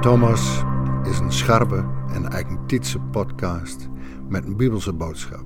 Thomas 0.00 0.62
is 1.02 1.18
een 1.18 1.32
scherpe 1.32 1.84
en 2.12 2.28
eigentietse 2.28 2.98
podcast 2.98 3.88
met 4.28 4.44
een 4.46 4.56
bibelse 4.56 4.92
boodschap. 4.92 5.44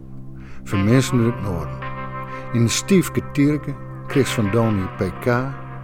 Voor 0.64 0.78
mensen 0.78 1.18
uit 1.18 1.34
het 1.34 1.42
noorden. 1.42 1.78
In 2.52 2.68
stiefke 2.68 3.30
tierke 3.32 3.74
kreeg 4.06 4.28
van 4.28 4.50
Doni 4.50 4.84
PK 4.96 5.26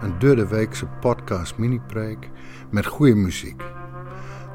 een 0.01 0.19
derde 0.19 0.47
weekse 0.47 0.87
podcast 0.99 1.57
mini-preek 1.57 2.29
met 2.69 2.85
goede 2.85 3.15
muziek. 3.15 3.63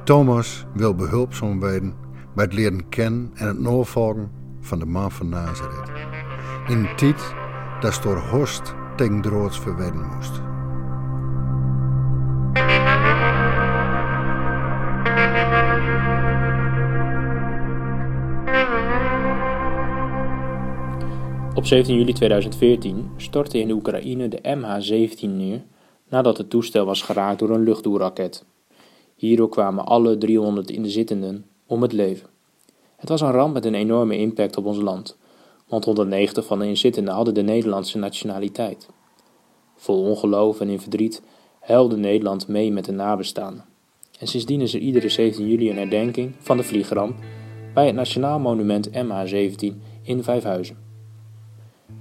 Thomas 0.04 0.66
wil 0.74 0.94
behulpzaam 0.94 1.60
worden 1.60 1.94
bij 2.34 2.44
het 2.44 2.54
leren 2.54 2.88
kennen 2.88 3.30
en 3.34 3.46
het 3.46 3.58
navolgen 3.58 4.30
van 4.60 4.78
de 4.78 4.86
man 4.86 5.12
van 5.12 5.28
Nazareth. 5.28 5.90
In 6.66 6.78
een 6.78 6.96
tijd 6.96 7.34
dat 7.80 8.00
door 8.02 8.18
Horst 8.18 8.74
droods 8.96 9.58
verwedden 9.58 10.06
moest. 10.14 10.40
Op 21.54 21.66
17 21.66 21.96
juli 21.96 22.12
2014 22.12 23.10
stortte 23.16 23.58
in 23.58 23.66
de 23.66 23.74
Oekraïne 23.74 24.28
de 24.28 24.38
MH17 24.38 25.20
neer 25.20 25.64
nadat 26.08 26.36
het 26.38 26.50
toestel 26.50 26.84
was 26.84 27.02
geraakt 27.02 27.38
door 27.38 27.50
een 27.50 27.62
luchtdoelraket. 27.62 28.44
Hierdoor 29.14 29.48
kwamen 29.48 29.86
alle 29.86 30.18
300 30.18 30.70
inzittenden 30.70 31.46
om 31.66 31.82
het 31.82 31.92
leven. 31.92 32.28
Het 32.96 33.08
was 33.08 33.20
een 33.20 33.30
ramp 33.30 33.54
met 33.54 33.64
een 33.64 33.74
enorme 33.74 34.18
impact 34.18 34.56
op 34.56 34.64
ons 34.64 34.78
land, 34.78 35.18
want 35.68 35.84
190 35.84 36.46
van 36.46 36.58
de 36.58 36.66
inzittenden 36.66 37.14
hadden 37.14 37.34
de 37.34 37.42
Nederlandse 37.42 37.98
nationaliteit. 37.98 38.88
Vol 39.76 40.02
ongeloof 40.02 40.60
en 40.60 40.68
in 40.68 40.80
verdriet 40.80 41.22
huilde 41.60 41.96
Nederland 41.96 42.48
mee 42.48 42.72
met 42.72 42.84
de 42.84 42.92
nabestaanden. 42.92 43.64
En 44.18 44.26
sindsdien 44.26 44.60
is 44.60 44.74
er 44.74 44.80
iedere 44.80 45.08
17 45.08 45.48
juli 45.48 45.70
een 45.70 45.76
herdenking 45.76 46.34
van 46.38 46.56
de 46.56 46.62
vliegramp 46.62 47.16
bij 47.74 47.86
het 47.86 47.94
Nationaal 47.94 48.38
Monument 48.38 48.90
MH17 48.90 49.76
in 50.02 50.22
Vijfhuizen. 50.22 50.76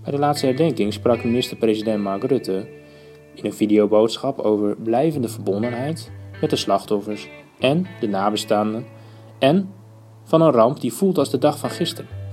Bij 0.01 0.11
de 0.11 0.19
laatste 0.19 0.45
herdenking 0.45 0.93
sprak 0.93 1.23
minister-president 1.23 2.03
Mark 2.03 2.23
Rutte 2.23 2.67
in 3.33 3.45
een 3.45 3.53
videoboodschap 3.53 4.39
over 4.39 4.75
blijvende 4.75 5.27
verbondenheid 5.27 6.11
met 6.41 6.49
de 6.49 6.55
slachtoffers 6.55 7.29
en 7.59 7.85
de 7.99 8.07
nabestaanden 8.07 8.85
en 9.39 9.69
van 10.23 10.41
een 10.41 10.51
ramp 10.51 10.79
die 10.81 10.93
voelt 10.93 11.17
als 11.17 11.29
de 11.29 11.37
dag 11.37 11.59
van 11.59 11.69
gisteren. 11.69 12.24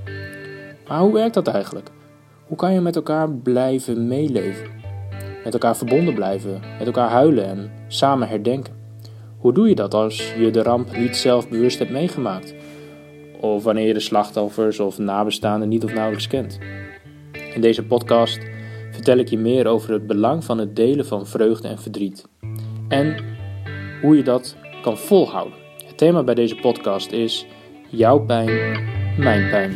Maar 0.88 1.00
hoe 1.00 1.12
werkt 1.12 1.34
dat 1.34 1.47
eigenlijk? 1.47 1.91
Hoe 2.47 2.56
kan 2.56 2.72
je 2.72 2.80
met 2.80 2.97
elkaar 2.97 3.30
blijven 3.30 4.08
meeleven? 4.08 4.66
Met 5.44 5.52
elkaar 5.52 5.77
verbonden 5.77 6.14
blijven, 6.14 6.61
met 6.78 6.86
elkaar 6.86 7.11
huilen 7.11 7.44
en 7.44 7.70
samen 7.88 8.28
herdenken? 8.28 8.75
Hoe 9.38 9.53
doe 9.53 9.69
je 9.69 9.75
dat 9.75 9.94
als 9.94 10.34
je 10.34 10.50
de 10.50 10.62
ramp 10.62 10.97
niet 10.97 11.16
zelf 11.16 11.48
bewust 11.48 11.78
hebt 11.78 11.91
meegemaakt? 11.91 12.55
Of 13.41 13.64
wanneer 13.64 13.86
je 13.86 13.94
de 13.94 14.00
slachtoffers 14.00 14.80
of 14.80 14.98
nabestaanden 14.98 15.69
niet 15.69 15.84
of 15.84 15.92
nauwelijks 15.92 16.27
kent? 16.27 16.58
In 17.55 17.60
deze 17.60 17.84
podcast 17.84 18.38
vertel 18.91 19.16
ik 19.16 19.28
je 19.28 19.38
meer 19.38 19.66
over 19.66 19.92
het 19.92 20.06
belang 20.06 20.44
van 20.44 20.58
het 20.58 20.77
delen 20.77 21.06
van 21.06 21.27
vreugde 21.27 21.69
en 21.69 21.78
verdriet. 21.78 22.28
En 22.88 23.16
hoe 24.03 24.16
je 24.16 24.22
dat 24.22 24.56
kan 24.83 24.98
volhouden. 24.98 25.58
Het 25.86 25.98
thema 25.98 26.22
bij 26.22 26.34
deze 26.34 26.55
podcast 26.55 27.12
is 27.12 27.47
Jouw 27.91 28.19
pijn, 28.19 28.80
mijn 29.19 29.50
pijn. 29.50 29.72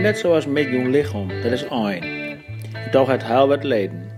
Net 0.00 0.18
zoals 0.18 0.46
met 0.46 0.64
je 0.64 0.88
lichaam, 0.88 1.28
dat 1.42 1.52
is 1.52 1.64
één. 1.64 2.02
Toch 2.90 3.08
het 3.08 3.24
heel 3.24 3.48
wat 3.48 3.64
leden. 3.64 4.10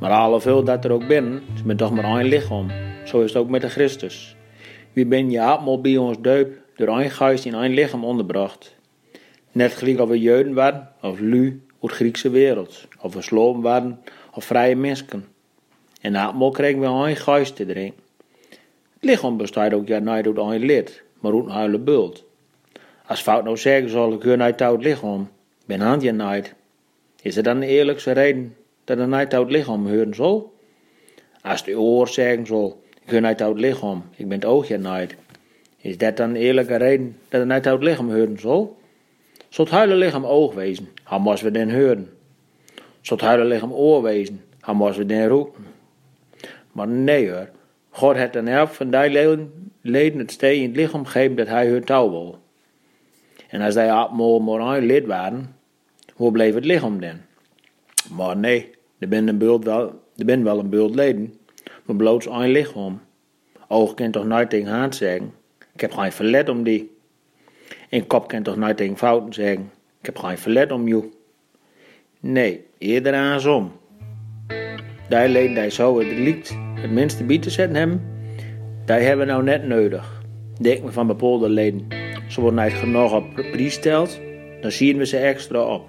Maar 0.00 0.10
alle 0.10 0.40
veel 0.40 0.64
dat 0.64 0.84
er 0.84 0.90
ook 0.90 1.06
binnen, 1.06 1.42
is 1.54 1.62
met 1.62 1.78
toch 1.78 1.94
maar 1.94 2.04
één 2.04 2.28
lichaam. 2.28 2.70
Zo 3.04 3.20
is 3.20 3.32
het 3.32 3.42
ook 3.42 3.48
met 3.48 3.60
de 3.60 3.68
Christus. 3.68 4.36
Wie 4.92 5.06
ben 5.06 5.30
je 5.30 5.42
allemaal 5.42 5.80
bij 5.80 5.96
ons 5.96 6.20
deup, 6.20 6.52
door 6.76 7.00
één 7.00 7.10
geest 7.10 7.44
in 7.44 7.54
één 7.54 7.74
lichaam 7.74 8.04
onderbracht. 8.04 8.76
Net 9.52 9.72
gelijk 9.72 10.00
of 10.00 10.08
we 10.08 10.20
Joden 10.20 10.54
waren, 10.54 10.88
of 11.02 11.18
lu 11.18 11.62
uit 11.82 11.92
Griekse 11.92 12.30
wereld, 12.30 12.88
of 13.00 13.14
we 13.14 13.22
slopen 13.22 13.62
waren, 13.62 14.00
of 14.34 14.44
vrije 14.44 14.76
mensen. 14.76 15.24
En 16.00 16.14
allemaal 16.14 16.50
kregen 16.50 16.80
we 16.80 17.06
één 17.06 17.16
geest 17.16 17.56
te 17.56 17.66
drinken. 17.66 18.02
Het 18.48 19.10
lichaam 19.10 19.36
bestaat 19.36 19.74
ook 19.74 19.88
ja 19.88 19.98
niet 19.98 20.08
uit 20.08 20.38
één 20.38 20.64
lid, 20.64 21.02
maar 21.20 21.32
uit 21.32 21.44
een 21.44 21.60
hele 21.60 21.78
bult. 21.78 22.28
Als 23.10 23.22
fout 23.22 23.44
nou 23.44 23.56
zeggen 23.56 23.90
zal, 23.90 24.12
ik 24.12 24.40
uit 24.40 24.60
het 24.60 24.82
lichaam, 24.82 25.28
ben 25.66 25.80
hand 25.80 26.02
je 26.02 26.12
niet. 26.12 26.54
Is 27.22 27.36
er 27.36 27.42
dan 27.42 27.56
een 27.56 27.62
eerlijkste 27.62 28.12
reden 28.12 28.56
dat 28.84 28.98
een 28.98 29.14
uit 29.14 29.32
het 29.32 29.50
lichaam 29.50 29.86
horen 29.86 30.14
zal? 30.14 30.54
Als 31.42 31.64
de 31.64 31.78
oor 31.78 32.08
zeggen 32.08 32.46
zal, 32.46 32.82
ik 33.04 33.10
hun 33.10 33.26
uit 33.26 33.40
het 33.40 33.58
lichaam, 33.58 34.04
ik 34.16 34.28
ben 34.28 34.38
het 34.38 34.44
oogje 34.44 34.78
niet. 34.78 35.16
Is 35.76 35.98
dat 35.98 36.16
dan 36.16 36.30
een 36.30 36.36
eerlijke 36.36 36.76
reden 36.76 37.16
dat 37.28 37.40
een 37.40 37.52
uit 37.52 37.64
het 37.64 37.82
lichaam 37.82 38.10
horen 38.10 38.38
zal? 38.38 38.78
Zal 39.48 39.64
het 39.64 39.74
hele 39.74 39.94
lichaam 39.94 40.24
oog 40.26 40.54
wezen, 40.54 40.88
dan 41.08 41.24
we 41.24 41.50
den 41.50 41.74
horen. 41.74 42.08
Zal 43.00 43.16
het 43.16 43.26
hele 43.26 43.44
lichaam 43.44 43.72
oor 43.72 44.02
wezen, 44.02 44.44
dan 44.60 44.92
we 44.92 45.06
den 45.06 45.28
roepen. 45.28 45.66
Maar 46.72 46.88
nee 46.88 47.30
hoor, 47.30 47.48
God 47.88 48.16
heeft 48.16 48.36
een 48.36 48.48
helft 48.48 48.76
van 48.76 48.90
die 48.90 49.10
leden, 49.80 50.18
het 50.18 50.30
stee 50.30 50.56
in 50.56 50.68
het 50.68 50.76
lichaam 50.76 51.04
gegeven 51.04 51.36
dat 51.36 51.48
hij 51.48 51.66
hun 51.66 51.84
touw 51.84 52.10
wil. 52.10 52.38
En 53.50 53.60
als 53.60 53.76
allemaal 53.76 54.40
maar 54.40 54.76
een 54.76 54.84
lid 54.86 55.06
waren, 55.06 55.56
hoe 56.14 56.32
bleef 56.32 56.54
het 56.54 56.64
lichaam 56.64 57.00
dan? 57.00 57.20
Maar 58.10 58.36
nee, 58.36 58.70
er 58.98 59.08
ben, 59.08 59.28
een 59.28 59.38
bult 59.38 59.64
wel, 59.64 60.02
er 60.16 60.24
ben 60.24 60.44
wel 60.44 60.58
een 60.58 60.68
bult 60.68 60.94
leden, 60.94 61.34
maar 61.84 61.96
bloots 61.96 62.26
één 62.26 62.50
lichaam. 62.50 63.00
Oog 63.68 63.94
kan 63.94 64.10
toch 64.10 64.24
nooit 64.24 64.50
tegen 64.50 64.72
hand 64.72 64.96
zeggen, 64.96 65.32
ik 65.74 65.80
heb 65.80 65.92
geen 65.92 66.12
verlet 66.12 66.48
om 66.48 66.62
die. 66.62 66.96
En 67.88 68.06
kop 68.06 68.28
kan 68.28 68.42
toch 68.42 68.56
nooit 68.56 68.76
tegen 68.76 68.96
fouten 68.96 69.32
zeggen, 69.32 69.70
ik 70.00 70.06
heb 70.06 70.18
geen 70.18 70.38
verlet 70.38 70.72
om 70.72 70.88
jou. 70.88 71.12
Nee, 72.20 72.64
eerder 72.78 73.14
aansom. 73.14 73.72
Die 75.08 75.28
leden 75.28 75.62
die 75.62 75.70
zo 75.70 75.98
het 75.98 76.18
liekt 76.18 76.56
het 76.74 76.90
minste 76.90 77.24
bij 77.24 77.38
te 77.38 77.50
zetten 77.50 77.76
hebben, 77.76 78.02
die 78.84 78.96
hebben 78.96 79.26
nou 79.26 79.42
net 79.42 79.66
nodig. 79.66 80.22
Denk 80.60 80.82
me 80.82 80.92
van 80.92 81.06
bepaalde 81.06 81.48
leden. 81.48 81.99
Ze 82.30 82.40
worden 82.40 82.64
niet 82.64 82.72
genoeg 82.72 83.12
op 83.12 83.34
prijs 83.34 83.72
stelt, 83.72 84.20
dan 84.60 84.70
zien 84.70 84.96
we 84.96 85.06
ze 85.06 85.16
extra 85.16 85.62
op. 85.62 85.88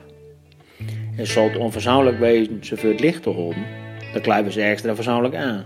En 1.17 1.27
zal 1.27 1.43
het 1.43 1.57
onverzoenlijk 1.57 2.19
wezen 2.19 2.57
ze 2.61 2.77
voor 2.77 2.89
het 2.89 2.99
licht 2.99 3.23
te 3.23 3.29
houden, 3.29 3.65
dan 4.13 4.21
blijven 4.21 4.51
ze 4.51 4.61
extra 4.61 4.95
verzoenlijk 4.95 5.35
aan. 5.35 5.65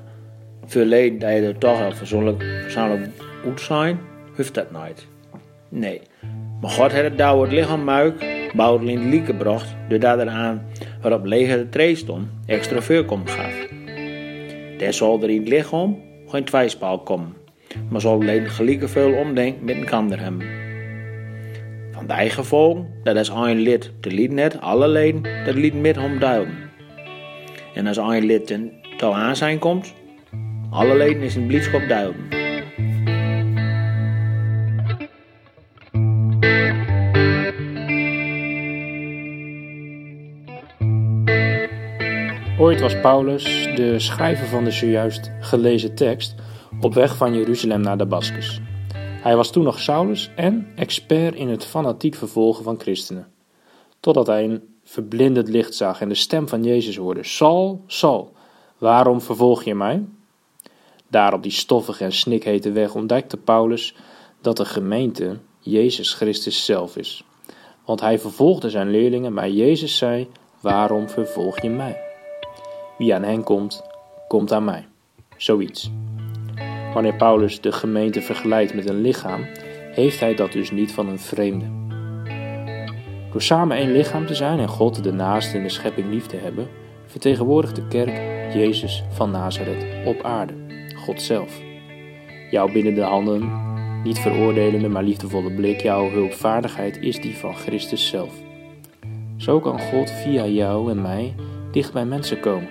Voor 0.66 0.82
leden 0.82 1.20
die 1.20 1.28
er 1.48 1.58
toch 1.58 1.82
al 1.82 1.92
verzoenlijk 1.92 2.44
goed 3.44 3.62
zijn, 3.62 4.00
hoeft 4.36 4.54
dat 4.54 4.72
niet. 4.72 5.08
Nee, 5.70 6.02
maar 6.62 6.70
God 6.70 6.92
heeft 6.92 7.04
het 7.04 7.18
douw 7.18 7.42
het 7.42 7.52
lichaam 7.52 7.84
muik, 7.84 8.26
bouwt 8.56 8.82
in 8.82 9.00
de 9.00 9.08
lieke 9.08 9.36
bracht, 9.36 9.76
doordat 9.90 10.20
er 10.20 10.30
aan 10.30 10.66
waarop 11.02 11.26
leger 11.26 11.58
de 11.58 11.70
tree 11.70 11.96
stond, 11.96 12.28
extra 12.46 12.82
voorkom 12.82 13.26
gaf. 13.26 13.68
Daar 14.78 14.94
zal 14.94 15.22
er 15.22 15.30
in 15.30 15.40
het 15.40 15.50
lichaam 15.50 16.02
geen 16.28 16.44
twijspal 16.44 17.00
komen, 17.00 17.34
maar 17.90 18.02
zal 18.02 18.14
alleen 18.14 18.50
gelijke 18.50 18.88
veel 18.88 19.14
omdenken 19.14 19.66
met 19.66 19.76
een 19.76 19.86
kander 19.86 20.20
hebben. 20.20 20.65
Gevolgen 22.08 22.88
dat 23.04 23.18
als 23.18 23.30
een 23.30 23.60
lid 23.60 23.92
te 24.02 24.12
lied 24.12 24.32
net 24.32 24.62
alle 24.62 24.88
leden 24.88 25.46
dat 25.46 25.56
lied 25.56 25.82
met 25.82 25.96
hem 25.96 26.20
duiden. 26.20 26.56
En 27.74 27.88
als 27.88 27.98
een 27.98 28.26
lid 28.26 28.48
ten 28.48 28.72
touw 28.98 29.14
aan 29.14 29.36
zijn 29.36 29.60
komt, 29.60 29.94
alle 30.70 30.98
leden 30.98 31.22
is 31.22 31.36
in 31.36 31.48
blijdschap 31.48 31.88
duiden. 31.88 32.44
Ooit 42.60 42.82
was 42.82 43.00
Paulus, 43.00 43.44
de 43.76 44.00
schrijver 44.00 44.48
van 44.48 44.64
de 44.64 44.72
zojuist 44.72 45.32
gelezen 45.40 45.96
tekst, 45.96 46.36
op 46.80 46.94
weg 46.94 47.16
van 47.16 47.36
Jeruzalem 47.36 47.82
naar 47.82 47.98
Damascus. 47.98 48.62
Hij 49.26 49.36
was 49.36 49.52
toen 49.52 49.64
nog 49.64 49.80
Saulus 49.80 50.30
en 50.36 50.68
expert 50.76 51.36
in 51.36 51.50
het 51.50 51.66
fanatiek 51.66 52.16
vervolgen 52.16 52.64
van 52.64 52.80
christenen. 52.80 53.28
Totdat 54.00 54.28
hij 54.28 54.44
een 54.44 54.64
verblindend 54.84 55.48
licht 55.48 55.76
zag 55.76 56.02
en 56.02 56.10
de 56.10 56.16
stem 56.16 56.48
van 56.48 56.64
Jezus 56.64 56.98
hoorde: 56.98 57.24
Saul, 57.24 57.84
Saul, 57.88 58.34
waarom 58.78 59.22
vervolg 59.22 59.64
je 59.64 59.76
mij? 59.76 60.06
Daar 61.08 61.34
op 61.34 61.44
die 61.44 61.52
stoffige 61.52 62.04
en 62.04 62.12
snikhete 62.12 62.72
weg 62.72 62.96
ontdekte 62.96 63.38
Paulus 63.38 63.96
dat 64.42 64.58
de 64.58 64.66
gemeente 64.66 65.38
Jezus 65.60 66.14
Christus 66.14 66.66
zelf 66.66 66.98
is. 66.98 67.24
Want 67.86 68.02
hij 68.02 68.20
vervolgde 68.20 68.70
zijn 68.70 68.90
leerlingen, 68.90 69.34
maar 69.34 69.50
Jezus 69.50 69.98
zei: 69.98 70.28
Waarom 70.60 71.10
vervolg 71.10 71.62
je 71.62 71.70
mij? 71.70 71.98
Wie 72.98 73.16
aan 73.16 73.24
hen 73.24 73.44
komt, 73.44 73.84
komt 74.28 74.52
aan 74.52 74.64
mij. 74.64 74.88
Zoiets. 75.38 75.92
Wanneer 76.96 77.16
Paulus 77.16 77.62
de 77.62 77.72
gemeente 77.72 78.22
vergelijkt 78.22 78.74
met 78.74 78.90
een 78.90 79.02
lichaam, 79.02 79.46
heeft 79.92 80.20
hij 80.20 80.36
dat 80.36 80.52
dus 80.52 80.72
niet 80.72 80.92
van 80.92 81.08
een 81.08 81.20
vreemde. 81.20 81.66
Door 83.32 83.42
samen 83.42 83.78
één 83.78 83.92
lichaam 83.92 84.26
te 84.26 84.36
zijn 84.36 84.60
en 84.60 84.68
God 84.68 85.04
de 85.04 85.12
naaste 85.12 85.58
en 85.58 85.64
de 85.64 85.70
schepping 85.70 86.10
lief 86.10 86.26
te 86.26 86.36
hebben, 86.36 86.68
vertegenwoordigt 87.06 87.76
de 87.76 87.88
kerk 87.88 88.22
Jezus 88.54 89.04
van 89.10 89.32
Nazareth 89.32 89.86
op 90.06 90.24
aarde, 90.24 90.54
God 90.96 91.22
zelf. 91.22 91.62
Jouw 92.50 92.72
binnen 92.72 92.94
de 92.94 93.02
handen, 93.02 93.52
niet 94.04 94.20
veroordelende 94.20 94.90
maar 94.90 95.04
liefdevolle 95.04 95.52
blik, 95.52 95.82
jouw 95.82 96.10
hulpvaardigheid 96.10 96.98
is 97.02 97.22
die 97.22 97.38
van 97.38 97.56
Christus 97.56 98.08
zelf. 98.08 98.34
Zo 99.38 99.60
kan 99.60 99.80
God 99.80 100.12
via 100.12 100.46
jou 100.46 100.92
en 100.92 101.02
mij 101.02 101.36
dicht 101.72 101.94
bij 101.94 102.06
mensen 102.06 102.40
komen. 102.40 102.70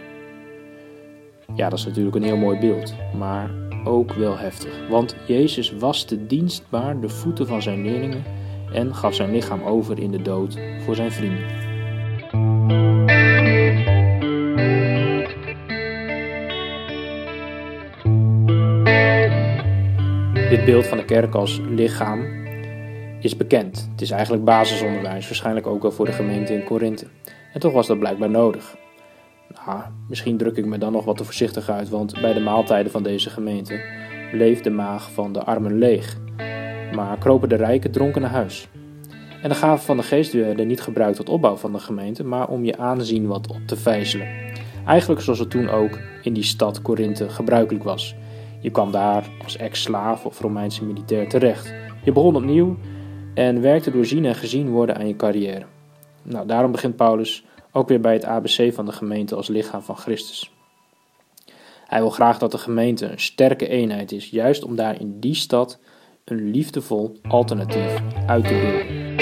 Ja, 1.54 1.68
dat 1.68 1.78
is 1.78 1.84
natuurlijk 1.84 2.16
een 2.16 2.22
heel 2.22 2.36
mooi 2.36 2.58
beeld, 2.58 2.94
maar 3.18 3.63
ook 3.84 4.12
wel 4.12 4.38
heftig. 4.38 4.88
Want 4.88 5.16
Jezus 5.26 5.72
waste 5.72 6.26
dienstbaar 6.26 7.00
de 7.00 7.08
voeten 7.08 7.46
van 7.46 7.62
zijn 7.62 7.82
leerlingen 7.82 8.24
en 8.72 8.94
gaf 8.94 9.14
zijn 9.14 9.30
lichaam 9.30 9.62
over 9.62 9.98
in 9.98 10.10
de 10.10 10.22
dood 10.22 10.58
voor 10.84 10.94
zijn 10.94 11.12
vrienden. 11.12 11.62
Dit 20.48 20.64
beeld 20.64 20.86
van 20.86 20.98
de 20.98 21.04
kerk 21.04 21.34
als 21.34 21.60
lichaam 21.68 22.42
is 23.20 23.36
bekend. 23.36 23.88
Het 23.90 24.00
is 24.00 24.10
eigenlijk 24.10 24.44
basisonderwijs, 24.44 25.26
waarschijnlijk 25.26 25.66
ook 25.66 25.82
wel 25.82 25.92
voor 25.92 26.06
de 26.06 26.12
gemeente 26.12 26.54
in 26.54 26.64
Korinthe. 26.64 27.06
En 27.52 27.60
toch 27.60 27.72
was 27.72 27.86
dat 27.86 27.98
blijkbaar 27.98 28.30
nodig. 28.30 28.76
Misschien 30.08 30.36
druk 30.36 30.56
ik 30.56 30.66
me 30.66 30.78
dan 30.78 30.92
nog 30.92 31.04
wat 31.04 31.16
te 31.16 31.24
voorzichtig 31.24 31.68
uit, 31.68 31.88
want 31.88 32.20
bij 32.20 32.32
de 32.32 32.40
maaltijden 32.40 32.92
van 32.92 33.02
deze 33.02 33.30
gemeente 33.30 33.80
bleef 34.30 34.60
de 34.60 34.70
maag 34.70 35.12
van 35.12 35.32
de 35.32 35.44
armen 35.44 35.78
leeg, 35.78 36.18
maar 36.94 37.18
kropen 37.18 37.48
de 37.48 37.56
rijken 37.56 37.90
dronken 37.90 38.20
naar 38.20 38.30
huis. 38.30 38.68
En 39.42 39.48
de 39.48 39.54
gaven 39.54 39.84
van 39.84 39.96
de 39.96 40.02
geest 40.02 40.32
werden 40.32 40.66
niet 40.66 40.80
gebruikt 40.80 41.16
tot 41.16 41.28
opbouw 41.28 41.56
van 41.56 41.72
de 41.72 41.78
gemeente, 41.78 42.24
maar 42.24 42.48
om 42.48 42.64
je 42.64 42.76
aanzien 42.76 43.26
wat 43.26 43.48
op 43.48 43.60
te 43.66 43.76
vijzelen. 43.76 44.28
Eigenlijk 44.86 45.20
zoals 45.20 45.38
het 45.38 45.50
toen 45.50 45.68
ook 45.68 45.98
in 46.22 46.32
die 46.32 46.42
stad 46.42 46.82
Korinthe 46.82 47.28
gebruikelijk 47.28 47.84
was. 47.84 48.14
Je 48.60 48.70
kwam 48.70 48.90
daar 48.90 49.28
als 49.44 49.56
ex-slaaf 49.56 50.24
of 50.24 50.40
Romeinse 50.40 50.84
militair 50.84 51.28
terecht. 51.28 51.74
Je 52.04 52.12
begon 52.12 52.36
opnieuw 52.36 52.76
en 53.34 53.60
werkte 53.60 53.90
door 53.90 54.04
zien 54.04 54.24
en 54.24 54.34
gezien 54.34 54.68
worden 54.68 54.96
aan 54.96 55.06
je 55.06 55.16
carrière. 55.16 55.64
Nou, 56.22 56.46
daarom 56.46 56.72
begint 56.72 56.96
Paulus 56.96 57.44
ook 57.76 57.88
weer 57.88 58.00
bij 58.00 58.12
het 58.12 58.24
ABC 58.24 58.72
van 58.74 58.86
de 58.86 58.92
gemeente 58.92 59.34
als 59.34 59.48
lichaam 59.48 59.82
van 59.82 59.96
Christus. 59.96 60.52
Hij 61.86 62.00
wil 62.00 62.10
graag 62.10 62.38
dat 62.38 62.50
de 62.50 62.58
gemeente 62.58 63.06
een 63.06 63.20
sterke 63.20 63.68
eenheid 63.68 64.12
is, 64.12 64.30
juist 64.30 64.64
om 64.64 64.76
daar 64.76 65.00
in 65.00 65.20
die 65.20 65.34
stad 65.34 65.78
een 66.24 66.50
liefdevol 66.50 67.18
alternatief 67.28 68.02
uit 68.26 68.46
te 68.46 68.54
beelden. 68.54 69.12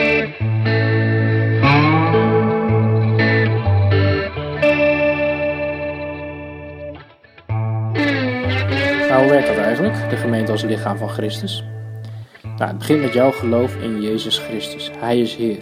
Nou, 9.08 9.22
hoe 9.22 9.32
werkt 9.32 9.46
dat 9.46 9.56
eigenlijk, 9.56 10.10
de 10.10 10.16
gemeente 10.16 10.52
als 10.52 10.62
lichaam 10.62 10.96
van 10.96 11.08
Christus? 11.08 11.64
Nou, 12.42 12.70
het 12.70 12.78
begint 12.78 13.00
met 13.00 13.12
jouw 13.12 13.30
geloof 13.30 13.76
in 13.76 14.02
Jezus 14.02 14.38
Christus. 14.38 14.90
Hij 14.98 15.20
is 15.20 15.34
Heer. 15.34 15.58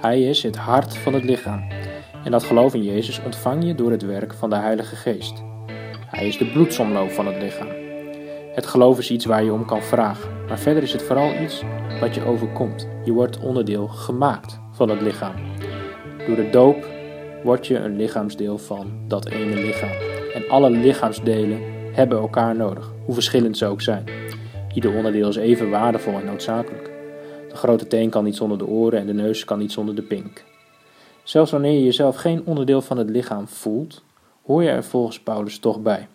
Hij 0.00 0.22
is 0.22 0.42
het 0.42 0.56
hart 0.56 0.96
van 0.96 1.14
het 1.14 1.24
lichaam. 1.24 1.77
En 2.28 2.34
dat 2.34 2.44
geloof 2.44 2.74
in 2.74 2.82
Jezus 2.82 3.20
ontvang 3.24 3.64
je 3.64 3.74
door 3.74 3.90
het 3.90 4.02
werk 4.02 4.34
van 4.34 4.50
de 4.50 4.56
Heilige 4.56 4.96
Geest. 4.96 5.42
Hij 6.06 6.26
is 6.26 6.38
de 6.38 6.50
bloedsomloop 6.50 7.10
van 7.10 7.26
het 7.26 7.42
lichaam. 7.42 7.68
Het 8.54 8.66
geloof 8.66 8.98
is 8.98 9.10
iets 9.10 9.24
waar 9.24 9.44
je 9.44 9.52
om 9.52 9.64
kan 9.64 9.82
vragen, 9.82 10.30
maar 10.48 10.58
verder 10.58 10.82
is 10.82 10.92
het 10.92 11.02
vooral 11.02 11.42
iets 11.42 11.62
wat 12.00 12.14
je 12.14 12.24
overkomt. 12.24 12.88
Je 13.04 13.12
wordt 13.12 13.38
onderdeel 13.38 13.86
gemaakt 13.86 14.60
van 14.72 14.88
het 14.88 15.00
lichaam. 15.00 15.34
Door 16.26 16.36
de 16.36 16.50
doop 16.50 16.86
word 17.42 17.66
je 17.66 17.78
een 17.78 17.96
lichaamsdeel 17.96 18.58
van 18.58 18.90
dat 19.06 19.28
ene 19.28 19.54
lichaam. 19.54 19.96
En 20.34 20.48
alle 20.48 20.70
lichaamsdelen 20.70 21.60
hebben 21.92 22.18
elkaar 22.18 22.56
nodig, 22.56 22.92
hoe 23.04 23.14
verschillend 23.14 23.56
ze 23.56 23.66
ook 23.66 23.80
zijn. 23.80 24.04
Ieder 24.74 24.94
onderdeel 24.94 25.28
is 25.28 25.36
even 25.36 25.70
waardevol 25.70 26.14
en 26.14 26.24
noodzakelijk. 26.24 26.90
De 27.48 27.56
grote 27.56 27.86
teen 27.86 28.10
kan 28.10 28.24
niet 28.24 28.36
zonder 28.36 28.58
de 28.58 28.66
oren 28.66 28.98
en 28.98 29.06
de 29.06 29.14
neus 29.14 29.44
kan 29.44 29.58
niet 29.58 29.72
zonder 29.72 29.94
de 29.94 30.02
pink. 30.02 30.44
Zelfs 31.28 31.50
wanneer 31.50 31.72
je 31.72 31.84
jezelf 31.84 32.16
geen 32.16 32.46
onderdeel 32.46 32.80
van 32.80 32.96
het 32.96 33.10
lichaam 33.10 33.48
voelt, 33.48 34.04
hoor 34.44 34.62
je 34.62 34.68
er 34.68 34.84
volgens 34.84 35.20
Paulus 35.20 35.58
toch 35.58 35.82
bij. 35.82 36.08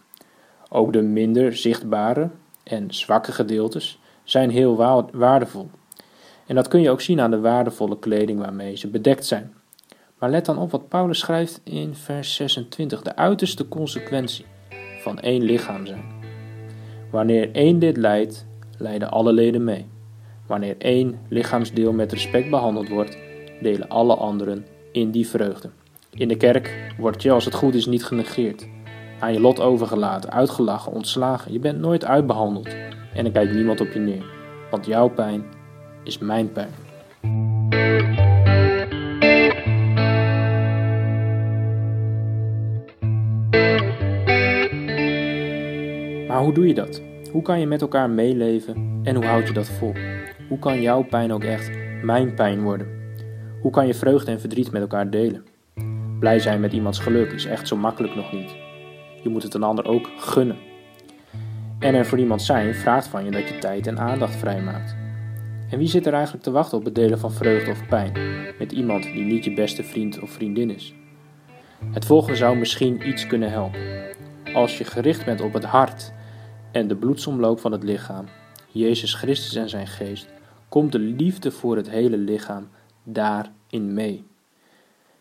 Ook 0.70 0.94
de 0.94 1.02
minder 1.02 1.56
zichtbare 1.56 2.30
en 2.64 2.94
zwakke 2.94 3.32
gedeeltes 3.32 4.00
zijn 4.24 4.50
heel 4.50 4.76
waardevol. 5.12 5.70
En 6.46 6.56
dat 6.56 6.68
kun 6.68 6.82
je 6.82 6.90
ook 6.90 7.02
zien 7.02 7.22
aan 7.22 7.32
de 7.32 7.40
waardevolle 7.40 8.00
kleding 8.00 8.40
waarmee 8.40 8.76
ze 8.76 8.88
bedekt 8.88 9.26
zijn. 9.26 9.54
Maar 10.18 10.30
let 10.30 10.46
dan 10.46 10.58
op 10.58 10.72
wat 10.72 10.88
Paulus 10.88 11.20
schrijft 11.20 11.62
in 11.64 11.96
vers 11.96 12.36
26, 12.36 13.02
de 13.02 13.16
uiterste 13.16 13.68
consequentie 13.68 14.46
van 15.02 15.20
één 15.20 15.42
lichaam 15.42 15.86
zijn. 15.86 16.04
Wanneer 17.12 17.52
één 17.52 17.80
dit 17.80 17.98
leidt, 17.98 18.46
leiden 18.78 19.12
alle 19.12 19.34
leden 19.34 19.64
mee. 19.64 19.88
Wanneer 20.48 20.76
één 20.78 21.20
lichaamsdeel 21.30 21.92
met 21.92 22.12
respect 22.12 22.50
behandeld 22.50 22.90
wordt, 22.90 23.18
delen 23.62 23.90
alle 23.90 24.16
anderen 24.16 24.66
in 24.94 25.12
die 25.12 25.28
vreugde. 25.28 25.70
In 26.10 26.28
de 26.28 26.38
kerk 26.38 26.94
word 26.98 27.22
je, 27.22 27.32
als 27.32 27.46
het 27.46 27.54
goed 27.54 27.74
is, 27.74 27.86
niet 27.86 28.06
genegeerd. 28.06 28.68
Aan 29.20 29.34
je 29.34 29.40
lot 29.40 29.60
overgelaten, 29.60 30.32
uitgelachen, 30.32 30.92
ontslagen. 30.92 31.52
Je 31.52 31.60
bent 31.60 31.80
nooit 31.80 32.06
uitbehandeld. 32.06 32.68
En 33.14 33.26
er 33.26 33.32
kijkt 33.32 33.54
niemand 33.54 33.82
op 33.82 33.92
je 33.92 34.00
neer. 34.00 34.26
Want 34.72 34.86
jouw 34.86 35.08
pijn 35.08 35.44
is 36.04 36.18
mijn 36.18 36.52
pijn. 36.52 36.72
Maar 46.28 46.42
hoe 46.42 46.54
doe 46.54 46.68
je 46.68 46.74
dat? 46.74 47.02
Hoe 47.32 47.42
kan 47.42 47.60
je 47.60 47.68
met 47.68 47.82
elkaar 47.82 48.10
meeleven 48.10 49.02
en 49.04 49.16
hoe 49.16 49.26
houd 49.26 49.48
je 49.48 49.54
dat 49.54 49.68
vol? 49.68 49.94
Hoe 50.50 50.60
kan 50.60 50.82
jouw 50.82 51.04
pijn 51.04 51.34
ook 51.34 51.44
echt 51.44 51.72
mijn 52.04 52.34
pijn 52.34 52.62
worden? 52.62 53.03
Hoe 53.64 53.72
kan 53.72 53.88
je 53.88 53.94
vreugde 53.94 54.32
en 54.32 54.40
verdriet 54.40 54.72
met 54.72 54.82
elkaar 54.82 55.10
delen? 55.10 55.46
Blij 56.20 56.40
zijn 56.40 56.60
met 56.60 56.74
iemands 56.74 57.00
geluk 57.00 57.32
is 57.32 57.46
echt 57.46 57.68
zo 57.68 57.76
makkelijk 57.76 58.16
nog 58.16 58.32
niet. 58.32 58.56
Je 59.22 59.30
moet 59.30 59.44
het 59.44 59.54
een 59.54 59.64
ander 59.64 59.86
ook 59.86 60.10
gunnen. 60.18 60.58
En 61.80 61.96
er 61.96 62.06
voor 62.06 62.20
iemand 62.20 62.42
zijn 62.42 62.76
vraagt 62.76 63.08
van 63.08 63.26
je 63.26 63.32
dat 63.32 63.50
je 63.50 63.58
tijd 63.58 63.88
en 63.88 64.00
aandacht 64.00 64.36
vrijmaakt. 64.36 64.96
En 65.70 65.78
wie 65.78 65.88
zit 65.88 66.06
er 66.06 66.14
eigenlijk 66.14 66.44
te 66.44 66.52
wachten 66.52 66.78
op 66.78 66.86
het 66.86 66.96
delen 66.96 67.20
van 67.20 67.32
vreugde 67.32 67.72
of 67.72 67.88
pijn 67.88 68.14
met 68.60 68.72
iemand 68.72 69.04
die 69.04 69.24
niet 69.24 69.44
je 69.44 69.54
beste 69.54 69.84
vriend 69.84 70.20
of 70.20 70.30
vriendin 70.30 70.70
is? 70.70 70.94
Het 71.92 72.06
volgende 72.06 72.38
zou 72.38 72.58
misschien 72.58 73.08
iets 73.08 73.28
kunnen 73.28 73.52
helpen. 73.52 73.82
Als 74.54 74.78
je 74.78 74.84
gericht 74.84 75.26
bent 75.26 75.42
op 75.42 75.54
het 75.54 75.66
hart 75.66 76.14
en 76.72 76.88
de 76.88 76.96
bloedsomloop 76.96 77.60
van 77.60 77.72
het 77.72 77.84
lichaam, 77.84 78.26
Jezus 78.72 79.14
Christus 79.14 79.56
en 79.56 79.70
zijn 79.70 79.88
geest, 79.88 80.28
komt 80.70 80.92
de 80.92 81.00
liefde 81.00 81.52
voor 81.52 81.76
het 81.76 81.90
hele 81.90 82.18
lichaam 82.18 82.68
daarin 83.04 83.94
mee. 83.94 84.26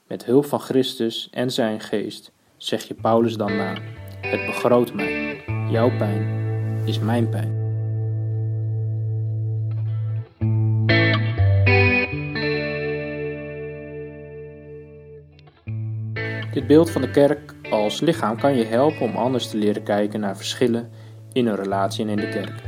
Met 0.06 0.24
hulp 0.24 0.44
van 0.44 0.60
Christus 0.60 1.28
en 1.30 1.50
zijn 1.50 1.80
geest 1.80 2.32
zeg 2.56 2.82
je 2.82 2.94
Paulus 2.94 3.36
dan 3.36 3.56
na: 3.56 3.74
Het 4.20 4.46
begroot 4.46 4.94
mij. 4.94 5.44
Jouw 5.70 5.96
pijn 5.96 6.40
is 6.84 6.98
mijn 6.98 7.28
pijn. 7.28 7.60
Dit 16.52 16.66
beeld 16.66 16.90
van 16.90 17.00
de 17.02 17.10
kerk 17.10 17.54
als 17.70 18.00
lichaam 18.00 18.38
kan 18.38 18.56
je 18.56 18.64
helpen 18.64 19.00
om 19.00 19.16
anders 19.16 19.48
te 19.48 19.56
leren 19.56 19.82
kijken 19.82 20.20
naar 20.20 20.36
verschillen 20.36 20.90
in 21.32 21.46
een 21.46 21.56
relatie 21.56 22.04
en 22.04 22.10
in 22.10 22.16
de 22.16 22.28
kerk. 22.28 22.62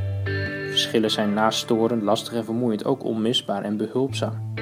Verschillen 0.69 1.11
zijn 1.11 1.33
naast 1.33 1.59
storend, 1.59 2.01
lastig 2.01 2.33
en 2.33 2.45
vermoeiend 2.45 2.85
ook 2.85 3.03
onmisbaar 3.03 3.63
en 3.63 3.77
behulpzaam. 3.77 4.53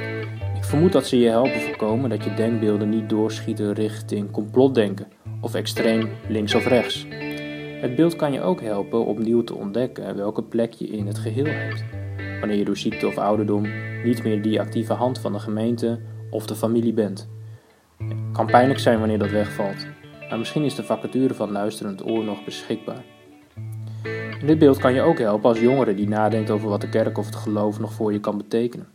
Vermoed 0.74 0.92
dat 0.92 1.08
ze 1.08 1.20
je 1.20 1.30
helpen 1.30 1.62
voorkomen 1.62 2.10
dat 2.10 2.24
je 2.24 2.34
denkbeelden 2.34 2.90
niet 2.90 3.10
doorschieten 3.10 3.74
richting 3.74 4.32
complotdenken 4.32 5.08
of 5.42 5.54
extreem 5.54 6.10
links 6.28 6.56
of 6.56 6.68
rechts. 6.68 7.08
Het 7.82 7.96
beeld 7.96 8.16
kan 8.16 8.34
je 8.34 8.42
ook 8.42 8.62
helpen 8.62 9.06
opnieuw 9.06 9.44
te 9.44 9.56
ontdekken 9.56 10.16
welke 10.16 10.44
plek 10.44 10.74
je 10.74 10.88
in 10.88 11.08
het 11.08 11.18
geheel 11.18 11.46
hebt. 11.46 11.84
Wanneer 12.40 12.58
je 12.58 12.66
door 12.66 12.78
ziekte 12.78 13.08
of 13.08 13.18
ouderdom 13.18 13.68
niet 14.04 14.24
meer 14.24 14.42
die 14.42 14.60
actieve 14.60 14.94
hand 14.94 15.20
van 15.20 15.32
de 15.32 15.40
gemeente 15.40 16.00
of 16.30 16.46
de 16.46 16.56
familie 16.56 16.94
bent. 16.94 17.30
Het 17.98 18.32
kan 18.32 18.46
pijnlijk 18.46 18.80
zijn 18.80 19.00
wanneer 19.00 19.20
dat 19.20 19.32
wegvalt, 19.32 19.88
maar 20.30 20.38
misschien 20.38 20.64
is 20.64 20.76
de 20.76 20.84
vacature 20.84 21.34
van 21.34 21.52
luisterend 21.52 22.10
oor 22.10 22.24
nog 22.24 22.44
beschikbaar. 22.44 23.04
Dit 24.46 24.60
beeld 24.60 24.78
kan 24.78 24.94
je 24.94 25.02
ook 25.02 25.20
helpen 25.20 25.50
als 25.50 25.60
jongere 25.60 25.96
die 25.96 26.08
nadenkt 26.08 26.50
over 26.50 26.70
wat 26.70 26.82
de 26.82 26.90
kerk 26.90 27.18
of 27.18 27.26
het 27.26 27.36
geloof 27.36 27.80
nog 27.80 27.94
voor 27.94 28.14
je 28.14 28.20
kan 28.20 28.38
betekenen. 28.38 28.88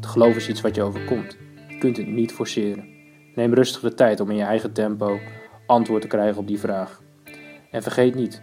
Geloof 0.00 0.36
is 0.36 0.48
iets 0.48 0.60
wat 0.60 0.74
je 0.74 0.82
overkomt. 0.82 1.36
Je 1.68 1.78
kunt 1.78 1.96
het 1.96 2.06
niet 2.06 2.32
forceren. 2.32 2.88
Neem 3.34 3.54
rustig 3.54 3.80
de 3.80 3.94
tijd 3.94 4.20
om 4.20 4.30
in 4.30 4.36
je 4.36 4.42
eigen 4.42 4.72
tempo 4.72 5.18
antwoord 5.66 6.02
te 6.02 6.08
krijgen 6.08 6.40
op 6.40 6.46
die 6.46 6.60
vraag. 6.60 7.02
En 7.70 7.82
vergeet 7.82 8.14
niet, 8.14 8.42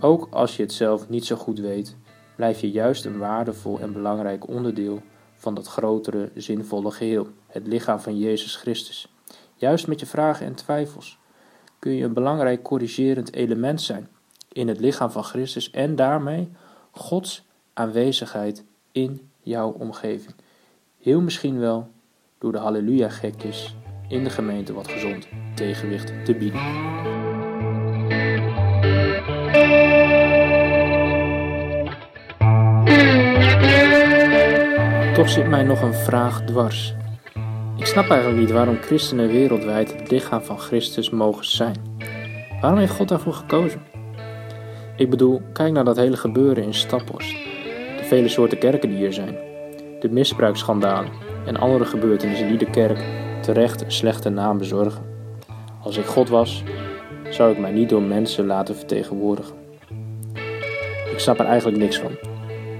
ook 0.00 0.28
als 0.30 0.56
je 0.56 0.62
het 0.62 0.72
zelf 0.72 1.08
niet 1.08 1.24
zo 1.24 1.36
goed 1.36 1.58
weet, 1.58 1.96
blijf 2.36 2.60
je 2.60 2.70
juist 2.70 3.04
een 3.04 3.18
waardevol 3.18 3.80
en 3.80 3.92
belangrijk 3.92 4.48
onderdeel 4.48 5.02
van 5.34 5.54
dat 5.54 5.66
grotere, 5.66 6.30
zinvolle 6.34 6.90
geheel, 6.90 7.26
het 7.46 7.66
lichaam 7.66 8.00
van 8.00 8.18
Jezus 8.18 8.56
Christus. 8.56 9.12
Juist 9.54 9.86
met 9.86 10.00
je 10.00 10.06
vragen 10.06 10.46
en 10.46 10.54
twijfels 10.54 11.18
kun 11.78 11.92
je 11.92 12.04
een 12.04 12.12
belangrijk 12.12 12.62
corrigerend 12.62 13.34
element 13.34 13.82
zijn 13.82 14.08
in 14.52 14.68
het 14.68 14.80
lichaam 14.80 15.10
van 15.10 15.24
Christus 15.24 15.70
en 15.70 15.96
daarmee 15.96 16.48
Gods 16.90 17.46
aanwezigheid 17.72 18.64
in 18.92 19.30
jouw 19.42 19.70
omgeving. 19.70 20.34
Heel 21.00 21.20
misschien 21.20 21.58
wel 21.58 21.88
door 22.38 22.52
de 22.52 22.58
halleluja-gekjes 22.58 23.76
in 24.08 24.24
de 24.24 24.30
gemeente 24.30 24.72
wat 24.72 24.88
gezond 24.88 25.28
tegenwicht 25.54 26.24
te 26.24 26.34
bieden. 26.34 26.60
Toch 35.14 35.28
zit 35.28 35.48
mij 35.48 35.62
nog 35.62 35.82
een 35.82 35.94
vraag 35.94 36.44
dwars. 36.44 36.94
Ik 37.76 37.86
snap 37.86 38.08
eigenlijk 38.08 38.40
niet 38.40 38.50
waarom 38.50 38.76
christenen 38.76 39.28
wereldwijd 39.28 39.92
het 39.98 40.10
lichaam 40.10 40.42
van 40.42 40.58
Christus 40.58 41.10
mogen 41.10 41.44
zijn. 41.44 41.76
Waarom 42.60 42.78
heeft 42.78 42.92
God 42.92 43.08
daarvoor 43.08 43.34
gekozen? 43.34 43.82
Ik 44.96 45.10
bedoel, 45.10 45.40
kijk 45.52 45.72
naar 45.72 45.84
dat 45.84 45.96
hele 45.96 46.16
gebeuren 46.16 46.64
in 46.64 46.74
Staphorst. 46.74 47.32
De 47.96 48.04
vele 48.04 48.28
soorten 48.28 48.58
kerken 48.58 48.88
die 48.88 48.98
hier 48.98 49.12
zijn. 49.12 49.49
De 50.00 50.08
misbruiksschandalen 50.08 51.12
en 51.46 51.56
andere 51.56 51.84
gebeurtenissen 51.84 52.48
die 52.48 52.58
de 52.58 52.70
kerk 52.70 53.04
terecht 53.42 53.84
slechte 53.86 54.28
naam 54.28 54.58
bezorgen. 54.58 55.04
Als 55.82 55.96
ik 55.96 56.04
God 56.04 56.28
was, 56.28 56.62
zou 57.30 57.52
ik 57.52 57.58
mij 57.58 57.70
niet 57.70 57.88
door 57.88 58.02
mensen 58.02 58.46
laten 58.46 58.76
vertegenwoordigen. 58.76 59.54
Ik 61.12 61.18
snap 61.18 61.38
er 61.38 61.46
eigenlijk 61.46 61.78
niks 61.78 61.98
van. 61.98 62.10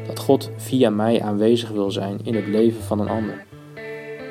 Dat 0.06 0.18
God 0.18 0.50
via 0.56 0.90
mij 0.90 1.22
aanwezig 1.22 1.68
wil 1.68 1.90
zijn 1.90 2.18
in 2.24 2.34
het 2.34 2.46
leven 2.46 2.82
van 2.82 3.00
een 3.00 3.08
ander. 3.08 3.44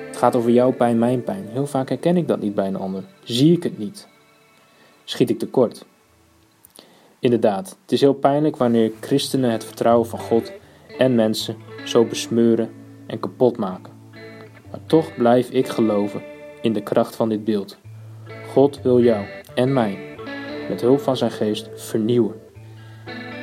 Het 0.07 0.17
gaat 0.17 0.35
over 0.35 0.51
jouw 0.51 0.71
pijn, 0.71 0.99
mijn 0.99 1.23
pijn. 1.23 1.47
Heel 1.51 1.67
vaak 1.67 1.89
herken 1.89 2.17
ik 2.17 2.27
dat 2.27 2.41
niet 2.41 2.55
bij 2.55 2.67
een 2.67 2.75
ander. 2.75 3.03
Zie 3.23 3.55
ik 3.55 3.63
het 3.63 3.77
niet. 3.77 4.07
Schiet 5.03 5.29
ik 5.29 5.39
tekort. 5.39 5.85
Inderdaad, 7.19 7.77
het 7.81 7.91
is 7.91 8.01
heel 8.01 8.13
pijnlijk 8.13 8.57
wanneer 8.57 8.91
christenen 8.99 9.51
het 9.51 9.65
vertrouwen 9.65 10.07
van 10.07 10.19
God 10.19 10.51
en 10.97 11.15
mensen 11.15 11.57
zo 11.85 12.05
besmeuren 12.05 12.69
en 13.09 13.19
kapot 13.19 13.57
maken. 13.57 13.93
Maar 14.71 14.79
toch 14.85 15.15
blijf 15.15 15.49
ik 15.49 15.67
geloven 15.67 16.21
in 16.61 16.73
de 16.73 16.83
kracht 16.83 17.15
van 17.15 17.29
dit 17.29 17.43
beeld. 17.43 17.77
God 18.53 18.81
wil 18.81 19.01
jou 19.01 19.25
en 19.55 19.73
mij 19.73 19.97
met 20.69 20.81
hulp 20.81 20.99
van 20.99 21.17
zijn 21.17 21.31
geest 21.31 21.69
vernieuwen. 21.75 22.35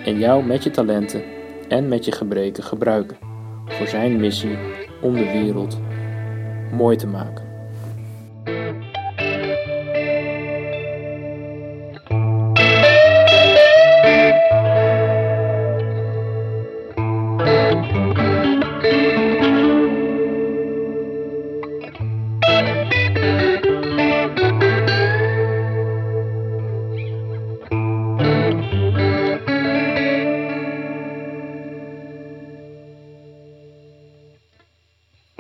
En 0.05 0.19
jou 0.19 0.45
met 0.45 0.65
je 0.65 0.71
talenten 0.71 1.23
en 1.69 1.89
met 1.89 2.05
je 2.05 2.13
gebreken 2.13 2.63
gebruiken 2.63 3.17
voor 3.67 3.87
zijn 3.87 4.17
missie 4.17 4.59
om 5.03 5.15
de 5.15 5.33
wereld 5.33 5.79
mooi 6.73 6.97
te 6.97 7.07
maken. 7.07 7.46